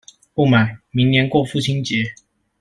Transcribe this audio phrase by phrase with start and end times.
[0.33, 2.15] 不買，明年過父親節